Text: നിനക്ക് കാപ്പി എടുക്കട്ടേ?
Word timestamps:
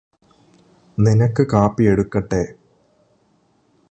നിനക്ക് 0.97 1.43
കാപ്പി 1.53 1.83
എടുക്കട്ടേ? 1.83 2.43